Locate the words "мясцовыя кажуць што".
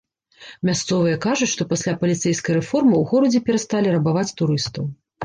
0.67-1.67